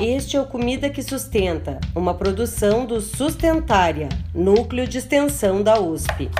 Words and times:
Este 0.00 0.36
é 0.36 0.40
o 0.40 0.46
Comida 0.46 0.88
que 0.88 1.02
Sustenta, 1.02 1.78
uma 1.94 2.14
produção 2.14 2.86
do 2.86 3.00
Sustentária, 3.00 4.08
núcleo 4.34 4.88
de 4.88 4.98
extensão 4.98 5.62
da 5.62 5.78
USP. 5.78 6.30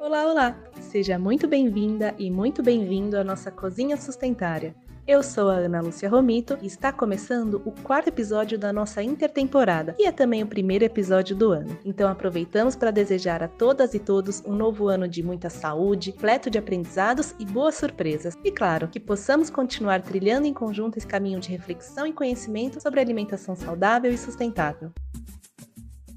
Olá, 0.00 0.26
olá! 0.26 0.56
Seja 0.80 1.18
muito 1.18 1.48
bem-vinda 1.48 2.14
e 2.18 2.30
muito 2.30 2.62
bem-vindo 2.62 3.18
à 3.18 3.24
nossa 3.24 3.50
Cozinha 3.50 3.96
Sustentária. 3.96 4.74
Eu 5.06 5.22
sou 5.22 5.50
a 5.50 5.56
Ana 5.56 5.82
Lúcia 5.82 6.08
Romito 6.08 6.56
e 6.62 6.66
está 6.66 6.90
começando 6.90 7.60
o 7.66 7.70
quarto 7.70 8.08
episódio 8.08 8.58
da 8.58 8.72
nossa 8.72 9.02
intertemporada, 9.02 9.94
e 9.98 10.06
é 10.06 10.12
também 10.12 10.42
o 10.42 10.46
primeiro 10.46 10.82
episódio 10.82 11.36
do 11.36 11.52
ano. 11.52 11.76
Então 11.84 12.08
aproveitamos 12.08 12.74
para 12.74 12.90
desejar 12.90 13.42
a 13.42 13.48
todas 13.48 13.92
e 13.92 13.98
todos 13.98 14.42
um 14.46 14.54
novo 14.54 14.88
ano 14.88 15.06
de 15.06 15.22
muita 15.22 15.50
saúde, 15.50 16.10
pleto 16.10 16.48
de 16.48 16.56
aprendizados 16.56 17.34
e 17.38 17.44
boas 17.44 17.74
surpresas. 17.74 18.34
E 18.42 18.50
claro, 18.50 18.88
que 18.88 18.98
possamos 18.98 19.50
continuar 19.50 20.00
trilhando 20.00 20.46
em 20.46 20.54
conjunto 20.54 20.96
esse 20.96 21.06
caminho 21.06 21.38
de 21.38 21.50
reflexão 21.50 22.06
e 22.06 22.12
conhecimento 22.12 22.80
sobre 22.80 22.98
alimentação 22.98 23.54
saudável 23.54 24.10
e 24.10 24.16
sustentável. 24.16 24.90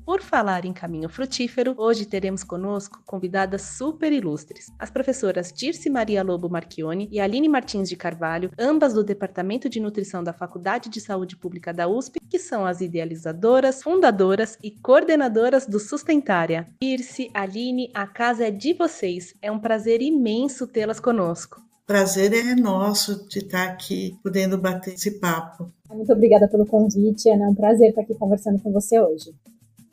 Por 0.08 0.22
falar 0.22 0.64
em 0.64 0.72
caminho 0.72 1.10
frutífero, 1.10 1.76
hoje 1.78 2.06
teremos 2.06 2.42
conosco 2.42 3.04
convidadas 3.06 3.62
super 3.64 4.14
ilustres. 4.14 4.72
As 4.80 4.90
professoras 4.90 5.52
Dirce 5.52 5.90
Maria 5.90 6.24
Lobo 6.24 6.50
Marchione 6.50 7.10
e 7.12 7.20
Aline 7.20 7.50
Martins 7.50 7.90
de 7.90 7.98
Carvalho, 7.98 8.50
ambas 8.58 8.94
do 8.94 9.04
Departamento 9.04 9.68
de 9.68 9.82
Nutrição 9.82 10.24
da 10.24 10.32
Faculdade 10.32 10.88
de 10.88 11.02
Saúde 11.02 11.36
Pública 11.36 11.74
da 11.74 11.90
USP, 11.90 12.22
que 12.30 12.40
são 12.40 12.66
as 12.66 12.80
idealizadoras, 12.80 13.84
fundadoras 13.84 14.58
e 14.64 14.72
coordenadoras 14.72 15.68
do 15.68 15.78
Sustentária. 15.78 16.70
Dirce, 16.82 17.30
Aline, 17.34 17.92
a 17.94 18.08
casa 18.08 18.48
é 18.48 18.52
de 18.52 18.74
vocês. 18.76 19.36
É 19.42 19.52
um 19.52 19.60
prazer 19.60 20.02
imenso 20.02 20.68
tê-las 20.68 21.02
conosco. 21.02 21.62
Prazer 21.86 22.32
é 22.32 22.56
nosso 22.56 23.28
de 23.28 23.40
estar 23.40 23.68
aqui 23.68 24.18
podendo 24.24 24.58
bater 24.58 24.94
esse 24.94 25.20
papo. 25.20 25.70
Muito 25.90 26.14
obrigada 26.14 26.48
pelo 26.48 26.66
convite, 26.66 27.30
Ana. 27.30 27.44
É 27.44 27.50
um 27.50 27.56
prazer 27.56 27.90
estar 27.90 28.04
aqui 28.04 28.16
conversando 28.16 28.62
com 28.62 28.72
você 28.72 28.98
hoje. 29.02 29.36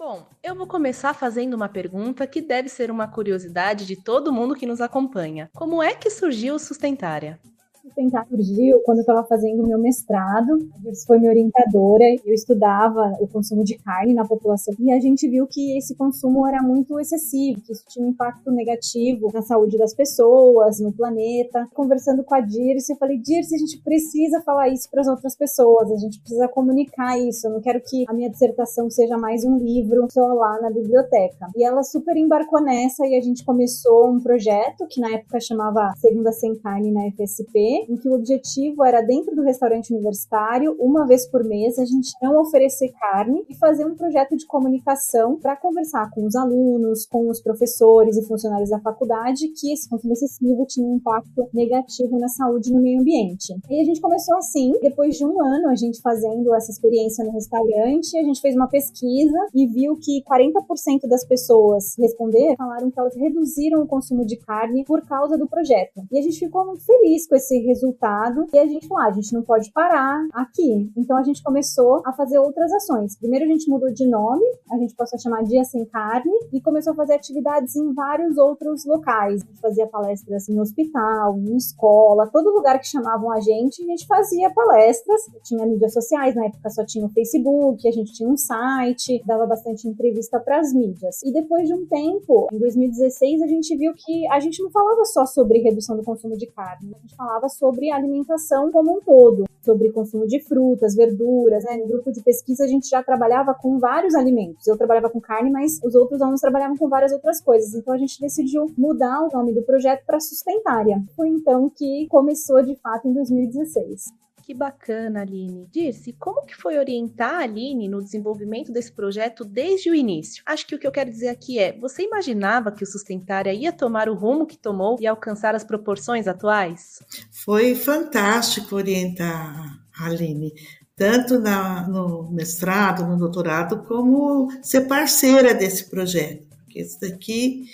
Bom, 0.07 0.27
eu 0.43 0.55
vou 0.55 0.67
começar 0.67 1.15
fazendo 1.15 1.55
uma 1.55 1.67
pergunta 1.67 2.27
que 2.27 2.43
deve 2.43 2.69
ser 2.69 2.91
uma 2.91 3.09
curiosidade 3.09 3.87
de 3.87 3.97
todo 3.97 4.31
mundo 4.31 4.55
que 4.55 4.67
nos 4.67 4.83
acompanha. 4.83 5.49
Como 5.55 5.83
é 5.83 5.95
que 5.95 6.11
surgiu 6.11 6.57
o 6.57 6.59
Sustentária? 6.59 7.41
Sustentar 7.85 8.27
surgiu 8.27 8.81
quando 8.81 8.99
eu 8.99 9.03
estava 9.03 9.23
fazendo 9.25 9.67
meu 9.67 9.79
mestrado. 9.79 10.59
A 10.75 11.07
foi 11.07 11.19
minha 11.19 11.31
orientadora. 11.31 12.05
Eu 12.25 12.33
estudava 12.33 13.13
o 13.21 13.29
consumo 13.29 13.63
de 13.63 13.77
carne 13.77 14.15
na 14.15 14.27
população 14.27 14.75
e 14.79 14.91
a 14.91 14.99
gente 14.99 15.29
viu 15.29 15.47
que 15.47 15.77
esse 15.77 15.95
consumo 15.95 16.47
era 16.47 16.63
muito 16.63 16.99
excessivo, 16.99 17.61
que 17.61 17.73
isso 17.73 17.85
tinha 17.89 18.07
um 18.07 18.11
impacto 18.11 18.51
negativo 18.51 19.31
na 19.33 19.43
saúde 19.43 19.77
das 19.77 19.95
pessoas, 19.95 20.81
no 20.81 20.93
planeta. 20.93 21.69
Conversando 21.75 22.25
com 22.25 22.35
a 22.35 22.41
Dirce, 22.41 22.93
eu 22.93 22.97
falei: 22.97 23.19
Dirce, 23.19 23.55
a 23.55 23.59
gente 23.59 23.79
precisa 23.83 24.41
falar 24.41 24.69
isso 24.69 24.89
para 24.91 25.03
as 25.03 25.09
outras 25.09 25.37
pessoas, 25.37 25.93
a 25.93 25.97
gente 25.97 26.21
precisa 26.21 26.49
comunicar 26.49 27.19
isso. 27.19 27.47
Eu 27.47 27.53
não 27.53 27.61
quero 27.61 27.81
que 27.81 28.05
a 28.09 28.13
minha 28.15 28.31
dissertação 28.31 28.89
seja 28.89 29.19
mais 29.19 29.45
um 29.45 29.59
livro 29.59 30.07
só 30.11 30.27
lá 30.33 30.61
na 30.61 30.71
biblioteca. 30.71 31.49
E 31.55 31.63
ela 31.63 31.83
super 31.83 32.17
embarcou 32.17 32.63
nessa 32.63 33.07
e 33.07 33.17
a 33.17 33.21
gente 33.21 33.45
começou 33.45 34.09
um 34.09 34.21
projeto 34.21 34.87
que 34.89 35.01
na 35.01 35.13
época 35.13 35.39
chamava 35.41 35.93
Segunda 35.97 36.33
Sem 36.33 36.55
Carne 36.57 36.91
na 36.91 37.11
FSP, 37.11 37.74
em 37.89 37.97
que 37.97 38.09
o 38.09 38.15
objetivo 38.15 38.85
era, 38.85 39.01
dentro 39.01 39.35
do 39.35 39.43
restaurante 39.43 39.93
universitário, 39.93 40.77
uma 40.79 41.07
vez 41.07 41.27
por 41.27 41.45
mês, 41.45 41.79
a 41.79 41.85
gente 41.85 42.13
não 42.23 42.41
oferecer 42.41 42.93
carne 43.01 43.45
e 43.49 43.55
fazer 43.55 43.85
um 43.85 43.95
projeto 43.95 44.37
de 44.37 44.47
comunicação 44.47 45.37
para 45.37 45.57
conversar 45.57 46.11
com 46.11 46.25
os 46.25 46.35
alunos, 46.35 47.07
com 47.07 47.29
os 47.29 47.41
professores 47.41 48.17
e 48.17 48.27
funcionários 48.27 48.71
da 48.71 48.81
faculdade 48.81 49.49
que 49.49 49.73
esse 49.73 49.89
consumo 49.89 50.13
excessivo 50.13 50.67
tinha 50.67 50.87
um 50.87 50.97
impacto 50.97 51.49
negativo 51.53 52.19
na 52.19 52.29
saúde 52.29 52.71
e 52.71 52.73
no 52.73 52.81
meio 52.81 53.01
ambiente. 53.01 53.55
E 53.71 53.81
a 53.81 53.85
gente 53.85 54.01
começou 54.01 54.37
assim, 54.37 54.73
depois 54.81 55.17
de 55.17 55.25
um 55.25 55.43
ano 55.43 55.69
a 55.69 55.75
gente 55.75 56.01
fazendo 56.01 56.55
essa 56.55 56.71
experiência 56.71 57.25
no 57.25 57.33
restaurante, 57.33 58.17
a 58.19 58.23
gente 58.23 58.41
fez 58.41 58.55
uma 58.55 58.69
pesquisa 58.69 59.39
e 59.55 59.67
viu 59.67 59.97
que 59.97 60.23
40% 60.25 61.09
das 61.09 61.25
pessoas 61.27 61.95
responderam 61.99 62.57
falaram 62.57 62.91
que 62.91 62.99
elas 62.99 63.17
reduziram 63.17 63.83
o 63.83 63.87
consumo 63.87 64.25
de 64.25 64.37
carne 64.37 64.85
por 64.85 65.03
causa 65.07 65.37
do 65.37 65.49
projeto. 65.49 66.03
E 66.11 66.19
a 66.19 66.23
gente 66.23 66.39
ficou 66.39 66.67
muito 66.67 66.85
feliz 66.85 67.27
com 67.27 67.37
esse 67.37 67.59
resultado 67.67 68.47
e 68.53 68.59
a 68.59 68.67
gente 68.67 68.87
falou, 68.87 69.03
ah, 69.05 69.09
a 69.09 69.13
gente 69.13 69.33
não 69.33 69.43
pode 69.43 69.71
parar 69.73 70.27
aqui. 70.33 70.91
Então 70.97 71.17
a 71.17 71.23
gente 71.23 71.43
começou 71.43 72.03
a 72.05 72.13
fazer 72.13 72.39
outras 72.39 72.73
ações. 72.73 73.17
Primeiro 73.17 73.45
a 73.45 73.49
gente 73.49 73.69
mudou 73.69 73.93
de 73.93 74.07
nome, 74.07 74.45
a 74.71 74.77
gente 74.77 74.95
passou 74.95 75.17
a 75.17 75.21
chamar 75.21 75.43
Dia 75.43 75.65
Sem 75.65 75.85
Carne 75.87 76.33
e 76.53 76.61
começou 76.61 76.93
a 76.93 76.97
fazer 76.97 77.15
atividades 77.15 77.77
em 77.77 77.93
vários 77.93 78.37
outros 78.37 78.85
locais. 78.85 79.43
A 79.43 79.47
gente 79.47 79.61
fazia 79.61 79.87
palestras 79.87 80.49
em 80.49 80.61
hospital, 80.61 81.39
em 81.39 81.57
escola, 81.57 82.27
todo 82.27 82.51
lugar 82.51 82.79
que 82.79 82.87
chamavam 82.87 83.31
a 83.31 83.41
gente, 83.41 83.83
a 83.83 83.87
gente 83.87 84.07
fazia 84.07 84.51
palestras. 84.51 85.23
Tinha 85.43 85.67
mídias 85.67 85.93
sociais, 85.93 86.35
na 86.35 86.47
época 86.47 86.71
só 86.71 86.85
tinha 86.85 87.07
o 87.07 87.11
Facebook, 87.11 87.87
a 87.87 87.93
gente 87.93 88.13
tinha 88.13 88.29
um 88.29 88.37
site, 88.37 89.23
dava 89.27 89.47
bastante 89.47 89.89
entrevista 89.89 90.39
para 90.41 90.59
as 90.59 90.73
mídias. 90.73 91.23
E 91.23 91.33
depois 91.33 91.67
de 91.67 91.75
um 91.75 91.87
tempo, 91.87 92.49
em 92.53 92.59
2016, 92.59 93.43
a 93.43 93.47
gente 93.47 93.77
viu 93.77 93.93
que 93.95 94.27
a 94.31 94.41
gente 94.41 94.63
não 94.63 94.71
falava 94.71 95.05
só 95.05 95.27
sobre 95.27 95.59
redução 95.59 95.97
do 95.97 96.03
consumo 96.03 96.37
de 96.37 96.47
carne, 96.47 96.95
a 96.95 96.99
gente 97.01 97.17
falava 97.17 97.49
sobre 97.57 97.91
alimentação 97.91 98.71
como 98.71 98.97
um 98.97 99.01
todo, 99.01 99.45
sobre 99.63 99.93
consumo 99.93 100.27
de 100.27 100.41
frutas, 100.41 100.95
verduras. 100.95 101.65
Né? 101.65 101.77
No 101.77 101.87
grupo 101.87 102.11
de 102.13 102.23
pesquisa 102.23 102.65
a 102.65 102.69
gente 102.69 102.89
já 102.89 103.03
trabalhava 103.03 103.55
com 103.55 103.79
vários 103.79 104.15
alimentos. 104.15 104.67
Eu 104.67 104.77
trabalhava 104.77 105.11
com 105.11 105.21
carne, 105.21 105.51
mas 105.51 105.81
os 105.83 105.95
outros 105.95 106.21
alunos 106.21 106.41
trabalhavam 106.41 106.77
com 106.77 106.89
várias 106.89 107.13
outras 107.13 107.41
coisas. 107.41 107.75
Então 107.75 107.95
a 107.95 107.99
gente 107.99 108.21
decidiu 108.21 108.67
mudar 108.77 109.23
o 109.23 109.29
nome 109.33 109.53
do 109.53 109.63
projeto 109.63 110.05
para 110.07 110.21
Sustentária. 110.21 111.03
Foi 111.17 111.29
então 111.29 111.71
que 111.71 112.07
começou 112.09 112.63
de 112.63 112.77
fato 112.77 113.09
em 113.09 113.13
2016. 113.13 114.24
Que 114.45 114.53
bacana, 114.53 115.23
Aline. 115.23 115.67
Dirce, 115.73 116.13
como 116.13 116.45
que 116.45 116.55
foi 116.55 116.77
orientar 116.77 117.37
a 117.37 117.45
Aline 117.45 117.89
no 117.89 118.03
desenvolvimento 118.03 118.71
desse 118.71 118.93
projeto 118.93 119.43
desde 119.43 119.89
o 119.89 119.95
início? 119.95 120.43
Acho 120.45 120.67
que 120.67 120.75
o 120.75 120.79
que 120.79 120.87
eu 120.87 120.93
quero 120.93 121.09
dizer 121.09 121.29
aqui 121.29 121.59
é, 121.59 121.73
você 121.79 122.03
imaginava 122.03 122.71
que 122.71 122.85
o 122.85 122.87
Sustentária 122.87 123.55
ia 123.55 123.73
tomar 123.73 124.07
o 124.07 124.15
rumo 124.15 124.47
que 124.47 124.59
tomou 124.59 124.99
e 125.01 125.07
alcançar 125.07 125.55
as 125.55 125.65
proporções 125.65 126.29
atuais? 126.29 127.03
Foi 127.31 127.75
fantástico 127.75 128.77
orientar 128.77 129.81
a 129.99 130.07
Aline 130.09 130.53
tanto 130.95 131.41
na, 131.41 131.89
no 131.89 132.31
mestrado, 132.31 133.07
no 133.07 133.17
doutorado, 133.17 133.83
como 133.85 134.49
ser 134.63 134.83
parceira 134.83 135.55
desse 135.55 135.89
projeto, 135.89 136.47
porque 136.59 136.83
isso 136.83 137.01
daqui 137.01 137.65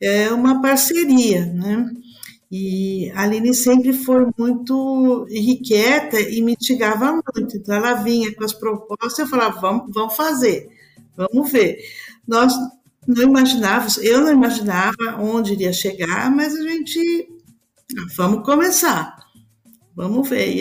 é 0.00 0.32
uma 0.32 0.62
parceria, 0.62 1.44
né? 1.44 1.90
E 2.56 3.10
a 3.16 3.22
Aline 3.22 3.52
sempre 3.52 3.92
foi 3.92 4.28
muito 4.38 5.26
irrequieta 5.28 6.20
e 6.20 6.40
mitigava 6.40 7.10
muito. 7.10 7.56
Então, 7.56 7.74
ela 7.74 7.94
vinha 7.94 8.32
com 8.32 8.44
as 8.44 8.52
propostas 8.52 9.18
e 9.18 9.22
eu 9.22 9.26
falava, 9.26 9.60
vamos, 9.60 9.92
vamos 9.92 10.14
fazer, 10.14 10.68
vamos 11.16 11.50
ver. 11.50 11.78
Nós 12.24 12.54
não 13.08 13.24
imaginávamos, 13.24 13.96
eu 13.96 14.20
não 14.20 14.30
imaginava 14.30 14.94
onde 15.18 15.54
iria 15.54 15.72
chegar, 15.72 16.30
mas 16.30 16.54
a 16.54 16.62
gente, 16.62 17.28
ah, 17.98 18.06
vamos 18.16 18.46
começar, 18.46 19.16
vamos 19.96 20.28
ver. 20.28 20.54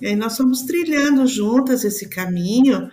E 0.00 0.06
aí 0.06 0.16
nós 0.16 0.38
fomos 0.38 0.62
trilhando 0.62 1.26
juntas 1.26 1.84
esse 1.84 2.08
caminho, 2.08 2.88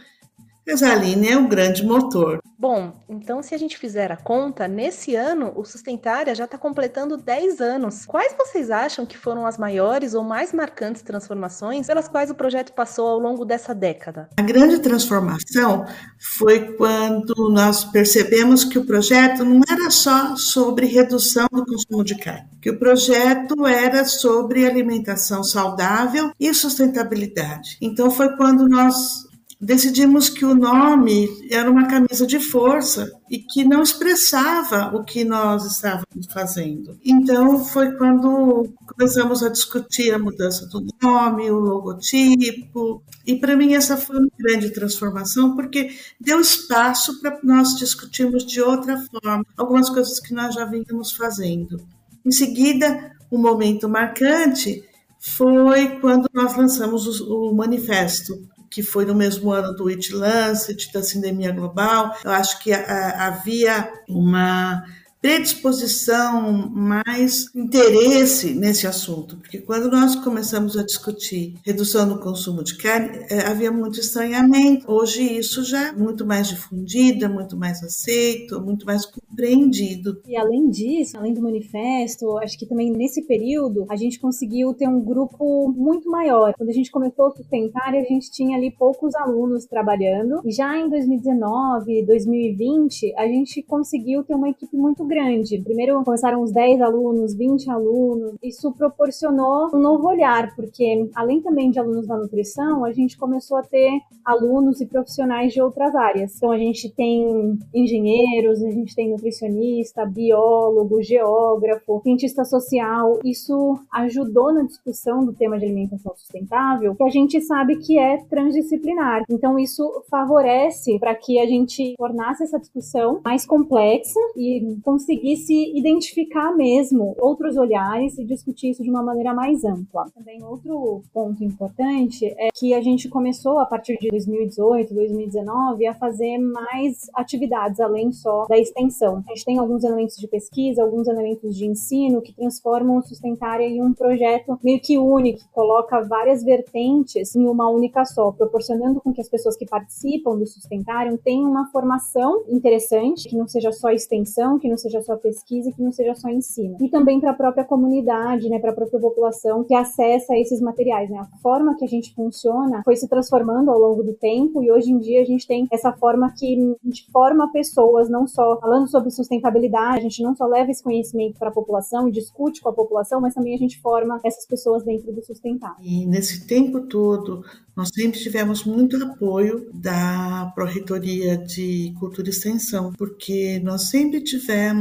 mas 0.66 0.83
a 0.83 0.91
Aline 0.91 1.29
é 1.29 1.38
o 1.38 1.47
grande 1.47 1.85
motor. 1.85 2.39
Bom, 2.57 2.94
então 3.09 3.41
se 3.41 3.55
a 3.55 3.57
gente 3.57 3.75
fizer 3.75 4.11
a 4.11 4.17
conta, 4.17 4.67
nesse 4.67 5.16
ano 5.16 5.51
o 5.55 5.66
Sustentária 5.66 6.35
já 6.35 6.45
está 6.45 6.59
completando 6.59 7.17
10 7.17 7.59
anos. 7.59 8.05
Quais 8.05 8.35
vocês 8.38 8.69
acham 8.69 9.03
que 9.03 9.17
foram 9.17 9.47
as 9.47 9.57
maiores 9.57 10.13
ou 10.13 10.23
mais 10.23 10.53
marcantes 10.53 11.01
transformações 11.01 11.88
pelas 11.88 12.07
quais 12.07 12.29
o 12.29 12.35
projeto 12.35 12.73
passou 12.73 13.07
ao 13.07 13.17
longo 13.17 13.45
dessa 13.45 13.73
década? 13.73 14.29
A 14.38 14.44
grande 14.44 14.77
transformação 14.77 15.88
foi 16.19 16.73
quando 16.75 17.49
nós 17.49 17.84
percebemos 17.84 18.64
que 18.64 18.78
o 18.78 18.85
projeto 18.85 19.43
não 19.43 19.61
era 19.67 19.90
só 19.90 20.35
sobre 20.35 20.85
redução 20.85 21.47
do 21.52 21.66
consumo 21.66 22.03
de 22.03 22.16
carne, 22.16 22.47
que 22.61 22.69
o 22.69 22.78
projeto 22.78 23.66
era 23.66 24.05
sobre 24.05 24.67
alimentação 24.67 25.43
saudável 25.43 26.31
e 26.40 26.53
sustentabilidade. 26.53 27.78
Então 27.81 28.11
foi 28.11 28.35
quando 28.37 28.69
nós 28.69 29.30
decidimos 29.61 30.28
que 30.28 30.43
o 30.43 30.55
nome 30.55 31.29
era 31.49 31.69
uma 31.69 31.87
camisa 31.87 32.25
de 32.25 32.40
força 32.40 33.11
e 33.29 33.37
que 33.37 33.63
não 33.63 33.84
expressava 33.84 34.96
o 34.96 35.03
que 35.03 35.23
nós 35.23 35.66
estávamos 35.66 36.25
fazendo. 36.34 36.97
Então 37.05 37.63
foi 37.63 37.96
quando 37.96 38.73
começamos 38.87 39.43
a 39.43 39.49
discutir 39.49 40.13
a 40.13 40.19
mudança 40.19 40.66
do 40.67 40.84
nome, 41.02 41.52
o 41.52 41.59
logotipo, 41.59 43.03
e 43.25 43.35
para 43.35 43.55
mim 43.55 43.75
essa 43.75 43.96
foi 43.96 44.17
uma 44.17 44.29
grande 44.40 44.72
transformação 44.72 45.55
porque 45.55 45.91
deu 46.19 46.41
espaço 46.41 47.22
para 47.22 47.37
nós 47.43 47.75
discutirmos 47.78 48.43
de 48.46 48.61
outra 48.61 48.97
forma 48.97 49.46
algumas 49.55 49.90
coisas 49.90 50.19
que 50.19 50.34
nós 50.34 50.55
já 50.55 50.66
vínhamos 50.66 51.11
fazendo. 51.11 51.79
Em 52.25 52.31
seguida, 52.31 53.11
um 53.31 53.37
momento 53.37 53.87
marcante 53.87 54.84
foi 55.22 55.99
quando 55.99 56.28
nós 56.34 56.57
lançamos 56.57 57.22
o, 57.22 57.53
manifesto 57.53 58.34
que 58.72 58.82
foi 58.82 59.06
no 59.06 59.14
mesmo 59.14 59.52
ano 59.52 59.76
do 59.76 59.90
It 59.90 60.14
Lancet, 60.14 60.91
da 60.94 61.03
Sindemia 61.03 61.52
Global. 61.52 62.16
Eu 62.23 62.32
acho 62.32 62.58
que 62.64 62.72
a, 62.72 63.28
havia 63.28 63.91
uma 64.08 64.84
predisposição, 65.22 66.68
mais 66.72 67.46
interesse 67.56 68.56
nesse 68.56 68.88
assunto, 68.88 69.38
porque 69.38 69.59
quando 69.59 69.90
nós 69.91 70.16
começamos 70.16 70.76
a 70.76 70.84
discutir 70.84 71.56
redução 71.64 72.09
do 72.09 72.20
consumo 72.20 72.64
de 72.64 72.76
carne, 72.76 73.26
é, 73.29 73.41
havia 73.41 73.72
muito 73.72 74.00
estranhamento. 74.00 74.91
Hoje 74.91 75.22
isso 75.22 75.64
já 75.64 75.90
é 75.90 75.91
muito 75.91 76.26
mais 76.26 76.47
difundido, 76.47 77.26
é 77.26 77.28
muito 77.28 77.56
mais 77.56 77.84
aceito, 77.84 78.59
muito 78.59 78.84
mais 78.85 79.06
compreendido. 79.06 80.20
E 80.28 80.35
além 80.35 80.70
disso, 80.70 81.16
além 81.18 81.35
do 81.35 81.41
manifesto, 81.41 82.38
acho 82.40 82.58
que 82.58 82.66
também 82.66 82.91
nesse 82.91 83.22
período 83.28 83.85
a 83.90 83.96
gente 83.96 84.20
conseguiu 84.20 84.74
ter 84.74 84.88
um 84.88 85.02
grupo 85.02 85.72
muito 85.72 86.09
maior. 86.09 86.53
Quando 86.58 86.70
a 86.70 86.74
gente 86.74 86.90
começou 86.90 87.28
a 87.28 87.32
sustentar, 87.32 87.94
a 87.94 88.03
gente 88.03 88.32
tinha 88.32 88.58
ali 88.58 88.72
poucos 88.72 89.14
alunos 89.14 89.66
trabalhando, 89.66 90.41
e 90.44 90.52
já 90.52 90.76
em 90.78 90.90
2019, 90.90 92.06
2020, 92.08 93.14
a 93.16 93.28
gente 93.28 93.62
conseguiu 93.62 94.24
ter 94.24 94.34
uma 94.34 94.50
equipe 94.50 94.76
muito 94.76 95.06
grande. 95.11 95.61
Primeiro 95.61 96.02
começaram 96.05 96.41
uns 96.41 96.53
10 96.53 96.81
alunos, 96.81 97.35
20 97.35 97.69
alunos. 97.69 98.35
Isso 98.41 98.72
proporcionou 98.72 99.69
um 99.73 99.78
novo 99.78 100.08
olhar, 100.08 100.55
porque 100.55 101.09
além 101.13 101.41
também 101.41 101.69
de 101.69 101.79
alunos 101.79 102.08
da 102.08 102.16
nutrição, 102.17 102.85
a 102.85 102.93
gente 102.93 103.17
começou 103.17 103.58
a 103.58 103.61
ter 103.61 103.91
alunos 104.23 104.79
e 104.79 104.85
profissionais 104.85 105.52
de 105.52 105.61
outras 105.61 105.93
áreas. 105.93 106.35
Então 106.37 106.52
a 106.52 106.58
gente 106.58 106.90
tem 106.90 107.59
engenheiros, 107.73 108.63
a 108.63 108.72
gente 108.72 108.96
tem 108.96 109.09
nutricionista, 109.09 110.05
biólogo, 110.05 111.03
geógrafo, 111.03 111.99
cientista 112.03 112.46
social. 112.46 113.19
Isso 113.25 113.78
ajudou 113.91 114.53
na 114.53 114.64
discussão 114.64 115.25
do 115.25 115.34
tema 115.34 115.59
de 115.59 115.66
alimentação 115.66 116.14
sustentável, 116.16 116.96
que 116.96 117.03
a 117.03 117.09
gente 117.09 117.41
sabe 117.41 117.75
que 117.78 117.99
é 117.99 118.17
transdisciplinar. 118.29 119.23
Então 119.29 119.59
isso 119.59 120.03
favorece 120.09 120.97
para 120.99 121.14
que 121.16 121.37
a 121.37 121.46
gente 121.46 121.96
tornasse 121.97 122.43
essa 122.43 122.57
discussão 122.57 123.19
mais 123.25 123.46
complexa 123.46 124.19
e 124.37 124.78
conseguisse 125.02 125.72
identificar 125.76 126.56
mesmo 126.56 127.16
outros 127.20 127.58
olhares 127.58 128.20
e 128.20 128.24
discutir 128.24 128.70
isso 128.70 128.84
de 128.84 128.90
uma 128.90 129.02
maneira 129.02 129.34
mais 129.34 129.64
ampla. 129.66 130.06
Também 130.14 130.44
outro 130.44 131.02
ponto 131.12 131.44
importante 131.44 132.26
é 132.38 132.50
que 132.53 132.76
a 132.76 132.82
gente 132.82 133.09
começou 133.09 133.58
a 133.58 133.66
partir 133.66 133.98
de 133.98 134.09
2018, 134.09 134.94
2019 134.94 135.88
a 135.88 135.96
fazer 135.96 136.38
mais 136.38 137.09
atividades 137.16 137.80
além 137.80 138.12
só 138.12 138.46
da 138.46 138.59
extensão. 138.59 139.24
A 139.28 139.34
gente 139.34 139.46
tem 139.46 139.58
alguns 139.58 139.84
elementos 139.84 140.18
de 140.18 140.28
pesquisa, 140.28 140.84
alguns 140.84 141.08
elementos 141.08 141.56
de 141.56 141.66
ensino 141.66 142.22
que 142.22 142.34
transformam 142.34 142.98
o 142.98 143.02
Sustentária 143.02 143.66
em 143.66 143.82
um 143.82 143.94
projeto 143.94 144.59
meio 144.64 144.80
que 144.80 145.00
único, 145.00 145.40
que 145.40 145.50
coloca 145.52 146.02
várias 146.02 146.44
vertentes 146.44 147.36
em 147.36 147.48
uma 147.48 147.70
única 147.70 148.06
só, 148.06 148.32
proporcionando 148.32 149.02
com 149.02 149.12
que 149.12 149.22
as 149.22 149.30
pessoas 149.30 149.58
que 149.58 149.66
participam 149.66 150.38
do 150.38 150.46
Sustentário 150.46 151.18
tenham 151.18 151.50
uma 151.50 151.72
formação 151.72 152.44
interessante, 152.48 153.28
que 153.28 153.36
não 153.36 153.48
seja 153.48 153.72
só 153.72 153.90
extensão, 153.90 154.59
que 154.59 154.70
não 154.70 154.78
seja 154.78 154.91
seja 154.91 155.02
só 155.02 155.16
pesquisa, 155.16 155.72
que 155.72 155.82
não 155.82 155.91
seja 155.91 156.14
só 156.16 156.29
ensino. 156.29 156.78
E 156.82 156.90
também 156.90 157.20
para 157.20 157.32
a 157.32 157.34
própria 157.34 157.64
comunidade, 157.64 158.49
né, 158.49 158.59
para 158.59 158.72
a 158.72 158.76
própria 158.76 158.99
população 158.99 159.64
que 159.64 159.73
acessa 159.73 160.35
esses 160.38 160.59
materiais, 160.59 161.09
né? 161.09 161.20
A 161.20 161.38
forma 161.38 161.76
que 161.78 161.85
a 161.85 161.88
gente 161.88 162.14
funciona 162.14 162.82
foi 162.84 162.96
se 162.96 163.08
transformando 163.08 163.72
ao 163.72 163.79
longo 163.79 164.03
do 164.03 164.14
tempo 164.14 164.61
e 164.64 164.72
hoje 164.72 164.91
em 164.91 164.99
dia 164.99 165.22
a 165.22 165.26
gente 165.26 165.47
tem 165.47 165.67
essa 165.72 165.93
forma 165.93 166.34
que 166.38 166.76
a 166.84 166.85
gente 166.85 167.09
forma 167.11 167.52
pessoas, 167.52 168.09
não 168.09 168.28
só 168.28 168.59
falando 168.59 168.88
sobre 168.90 169.11
sustentabilidade, 169.11 169.99
a 169.99 170.02
gente 170.02 170.23
não 170.23 170.35
só 170.35 170.46
leva 170.46 170.72
esse 170.72 170.84
conhecimento 170.84 171.40
para 171.40 171.49
a 171.49 171.53
população 171.53 172.08
e 172.08 172.11
discute 172.11 172.61
com 172.61 172.70
a 172.70 172.73
população, 172.73 173.22
mas 173.22 173.34
também 173.34 173.55
a 173.55 173.58
gente 173.58 173.79
forma 173.79 174.20
essas 174.23 174.46
pessoas 174.46 174.84
dentro 174.84 175.11
do 175.11 175.23
sustentável. 175.23 175.78
E 175.82 176.05
nesse 176.05 176.46
tempo 176.47 176.82
todo, 176.82 177.43
nós 177.76 177.90
sempre 177.93 178.20
tivemos 178.20 178.66
muito 178.66 179.02
apoio 179.02 179.70
da 179.73 180.52
Pró-Reitoria 180.53 181.38
de 181.38 181.93
Cultura 181.99 182.28
e 182.28 182.32
Extensão, 182.32 182.91
porque 182.97 183.59
nós 183.64 183.90
sempre 183.90 184.22
tivemos 184.22 184.80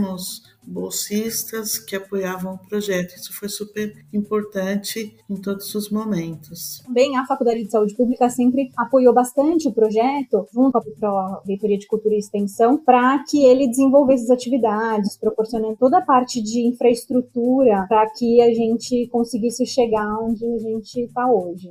bolsistas 0.62 1.78
que 1.78 1.96
apoiavam 1.96 2.54
o 2.54 2.68
projeto. 2.68 3.14
Isso 3.16 3.32
foi 3.32 3.48
super 3.48 3.92
importante 4.12 5.16
em 5.28 5.36
todos 5.36 5.74
os 5.74 5.90
momentos. 5.90 6.82
Também 6.86 7.16
a 7.16 7.26
Faculdade 7.26 7.64
de 7.64 7.70
Saúde 7.70 7.94
Pública 7.94 8.28
sempre 8.28 8.70
apoiou 8.76 9.12
bastante 9.12 9.68
o 9.68 9.72
projeto, 9.72 10.46
junto 10.52 10.80
com 10.80 11.06
a 11.06 11.42
Reitoria 11.46 11.78
de 11.78 11.86
Cultura 11.86 12.14
e 12.14 12.18
Extensão, 12.18 12.78
para 12.78 13.22
que 13.24 13.44
ele 13.44 13.68
desenvolvesse 13.68 14.24
as 14.24 14.30
atividades, 14.30 15.16
proporcionando 15.16 15.76
toda 15.76 15.98
a 15.98 16.02
parte 16.02 16.42
de 16.42 16.66
infraestrutura 16.66 17.86
para 17.88 18.08
que 18.10 18.40
a 18.40 18.52
gente 18.52 19.08
conseguisse 19.08 19.66
chegar 19.66 20.18
onde 20.20 20.44
a 20.44 20.58
gente 20.58 21.00
está 21.00 21.26
hoje. 21.30 21.70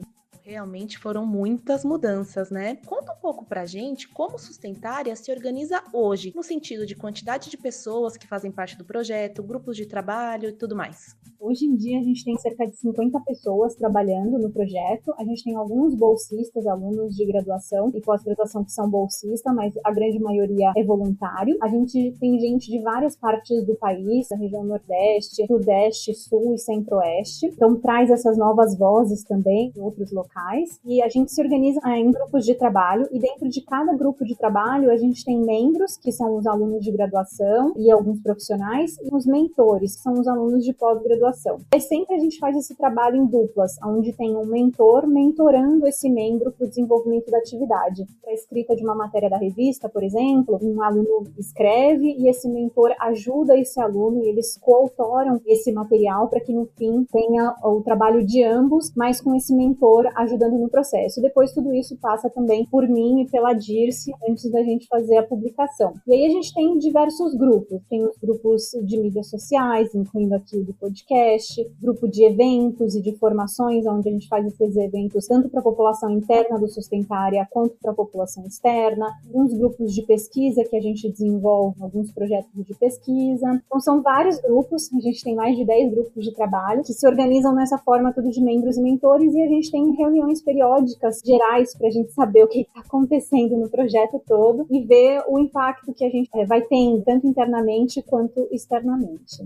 Realmente 0.49 0.97
foram 0.97 1.27
muitas 1.27 1.85
mudanças, 1.85 2.49
né? 2.49 2.77
Conta 2.77 3.13
um 3.13 3.17
pouco 3.17 3.45
pra 3.45 3.67
gente 3.67 4.09
como 4.09 4.39
Sustentária 4.39 5.15
se 5.15 5.31
organiza 5.31 5.83
hoje, 5.93 6.33
no 6.35 6.41
sentido 6.41 6.87
de 6.87 6.95
quantidade 6.95 7.51
de 7.51 7.55
pessoas 7.55 8.17
que 8.17 8.25
fazem 8.25 8.51
parte 8.51 8.75
do 8.75 8.83
projeto, 8.83 9.43
grupos 9.43 9.77
de 9.77 9.85
trabalho 9.85 10.49
e 10.49 10.53
tudo 10.53 10.75
mais. 10.75 11.15
Hoje 11.41 11.65
em 11.65 11.73
dia 11.73 12.01
a 12.01 12.03
gente 12.03 12.25
tem 12.25 12.37
cerca 12.37 12.67
de 12.67 12.75
50 12.75 13.17
pessoas 13.21 13.73
trabalhando 13.73 14.37
no 14.37 14.51
projeto. 14.51 15.13
A 15.17 15.23
gente 15.23 15.41
tem 15.45 15.55
alguns 15.55 15.95
bolsistas, 15.95 16.67
alunos 16.67 17.15
de 17.15 17.25
graduação 17.25 17.89
e 17.95 18.01
pós-graduação 18.01 18.61
que 18.65 18.73
são 18.73 18.89
bolsistas, 18.89 19.55
mas 19.55 19.73
a 19.85 19.91
grande 19.93 20.19
maioria 20.19 20.73
é 20.75 20.83
voluntário. 20.83 21.57
A 21.61 21.69
gente 21.69 22.13
tem 22.19 22.37
gente 22.41 22.69
de 22.69 22.81
várias 22.81 23.15
partes 23.15 23.65
do 23.65 23.73
país, 23.75 24.27
da 24.27 24.35
região 24.35 24.65
Nordeste, 24.65 25.47
Sudeste, 25.47 26.13
Sul 26.13 26.55
e 26.55 26.57
Centro-Oeste. 26.57 27.45
Então 27.45 27.79
traz 27.79 28.11
essas 28.11 28.37
novas 28.37 28.77
vozes 28.77 29.23
também 29.23 29.71
em 29.73 29.79
outros 29.79 30.11
locais. 30.11 30.77
E 30.85 31.01
a 31.01 31.07
gente 31.07 31.31
se 31.31 31.41
organiza 31.41 31.79
ah, 31.83 31.97
em 31.97 32.11
grupos 32.11 32.45
de 32.45 32.53
trabalho 32.53 33.07
e 33.13 33.19
dentro 33.19 33.47
de 33.47 33.61
cada 33.61 33.95
grupo 33.95 34.25
de 34.25 34.35
trabalho 34.35 34.91
a 34.91 34.97
gente 34.97 35.23
tem 35.23 35.39
membros, 35.39 35.95
que 35.95 36.11
são 36.11 36.35
os 36.35 36.45
alunos 36.45 36.83
de 36.83 36.91
graduação 36.91 37.73
e 37.77 37.89
alguns 37.89 38.19
profissionais, 38.19 38.97
e 39.01 39.15
os 39.15 39.25
mentores, 39.25 39.95
que 39.95 40.01
são 40.01 40.19
os 40.19 40.27
alunos 40.27 40.65
de 40.65 40.73
pós-graduação 40.73 41.28
graduação. 41.29 41.59
E 41.73 41.79
sempre 41.79 42.15
a 42.15 42.19
gente 42.19 42.39
faz 42.39 42.55
esse 42.57 42.75
trabalho 42.75 43.17
em 43.17 43.25
duplas, 43.25 43.77
onde 43.83 44.13
tem 44.13 44.35
um 44.35 44.45
mentor 44.45 45.07
mentorando 45.07 45.87
esse 45.87 46.09
membro 46.09 46.51
para 46.51 46.65
o 46.65 46.69
desenvolvimento 46.69 47.29
da 47.29 47.37
atividade. 47.37 48.05
Para 48.21 48.31
a 48.31 48.33
escrita 48.33 48.75
de 48.75 48.83
uma 48.83 48.95
matéria 48.95 49.29
da 49.29 49.37
revista, 49.37 49.87
por 49.87 50.03
exemplo, 50.03 50.59
um 50.61 50.81
aluno 50.81 51.23
escreve 51.37 52.15
e 52.17 52.29
esse 52.29 52.49
mentor 52.49 52.93
ajuda 52.99 53.57
esse 53.57 53.79
aluno 53.79 54.23
e 54.23 54.29
eles 54.29 54.57
coautoram 54.57 55.39
esse 55.45 55.71
material 55.71 56.27
para 56.27 56.41
que 56.41 56.53
no 56.53 56.65
fim 56.77 57.05
tenha 57.11 57.55
o 57.63 57.81
trabalho 57.81 58.25
de 58.25 58.43
ambos, 58.43 58.91
mas 58.95 59.21
com 59.21 59.35
esse 59.35 59.55
mentor 59.55 60.09
ajudando 60.15 60.57
no 60.57 60.69
processo. 60.69 61.21
Depois 61.21 61.53
tudo 61.53 61.73
isso 61.73 61.97
passa 61.97 62.29
também 62.29 62.65
por 62.65 62.87
mim 62.87 63.21
e 63.21 63.29
pela 63.29 63.53
Dirce 63.53 64.11
antes 64.27 64.49
da 64.51 64.63
gente 64.63 64.87
fazer 64.87 65.17
a 65.17 65.23
publicação. 65.23 65.93
E 66.07 66.13
aí 66.13 66.25
a 66.25 66.29
gente 66.29 66.53
tem 66.53 66.77
diversos 66.77 67.35
grupos, 67.35 67.81
tem 67.89 68.05
os 68.05 68.17
grupos 68.17 68.71
de 68.83 68.97
mídias 68.97 69.29
sociais, 69.29 69.93
incluindo 69.93 70.35
aqui 70.35 70.57
o 70.57 70.63
do 70.63 70.73
podcast, 70.73 71.18
podcast, 71.19 71.69
grupo 71.81 72.07
de 72.07 72.23
eventos 72.23 72.95
e 72.95 73.01
de 73.01 73.15
formações, 73.17 73.85
onde 73.85 74.09
a 74.09 74.11
gente 74.11 74.27
faz 74.27 74.45
esses 74.45 74.75
eventos 74.77 75.27
tanto 75.27 75.49
para 75.49 75.59
a 75.59 75.63
população 75.63 76.09
interna 76.11 76.57
do 76.57 76.67
Sustentária 76.67 77.47
quanto 77.51 77.75
para 77.81 77.91
a 77.91 77.95
população 77.95 78.45
externa, 78.45 79.05
alguns 79.25 79.53
grupos 79.53 79.93
de 79.93 80.01
pesquisa 80.03 80.63
que 80.63 80.75
a 80.75 80.81
gente 80.81 81.09
desenvolve, 81.09 81.81
alguns 81.81 82.11
projetos 82.11 82.49
de 82.53 82.73
pesquisa. 82.73 83.61
Então, 83.65 83.79
são 83.79 84.01
vários 84.01 84.39
grupos, 84.39 84.91
a 84.93 84.99
gente 84.99 85.23
tem 85.23 85.35
mais 85.35 85.57
de 85.57 85.65
10 85.65 85.91
grupos 85.91 86.23
de 86.23 86.33
trabalho 86.33 86.83
que 86.83 86.93
se 86.93 87.05
organizam 87.07 87.53
nessa 87.53 87.77
forma, 87.77 88.13
tudo 88.13 88.29
de 88.29 88.41
membros 88.41 88.77
e 88.77 88.81
mentores, 88.81 89.33
e 89.33 89.41
a 89.41 89.47
gente 89.47 89.71
tem 89.71 89.91
reuniões 89.95 90.41
periódicas 90.41 91.21
gerais 91.25 91.75
para 91.77 91.87
a 91.87 91.91
gente 91.91 92.11
saber 92.13 92.43
o 92.43 92.47
que 92.47 92.61
está 92.61 92.79
acontecendo 92.79 93.57
no 93.57 93.69
projeto 93.69 94.21
todo 94.25 94.65
e 94.69 94.81
ver 94.85 95.23
o 95.27 95.37
impacto 95.39 95.93
que 95.93 96.05
a 96.05 96.09
gente 96.09 96.29
eh, 96.33 96.45
vai 96.45 96.61
ter 96.61 97.01
tanto 97.05 97.27
internamente 97.27 98.01
quanto 98.03 98.47
externamente. 98.51 99.43